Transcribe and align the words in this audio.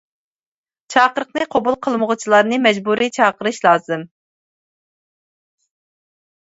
چاقىرىقنى 0.93 1.47
قوبۇل 1.55 1.77
قىلمىغۇچىلارنى 1.87 2.59
مەجبۇرىي 2.65 3.13
چاقىرىش 3.19 3.63
لازىم. 3.67 4.09